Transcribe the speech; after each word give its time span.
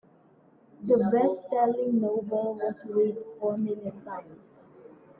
The 0.83 0.95
bestselling 0.95 2.01
novel 2.01 2.55
was 2.55 2.73
read 2.85 3.17
four 3.39 3.55
million 3.55 4.01
times. 4.03 4.41